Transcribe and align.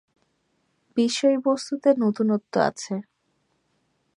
বিষয়বস্তুতে 0.97 1.89
নতুনত্ব 1.97 2.53
আছে। 2.61 2.93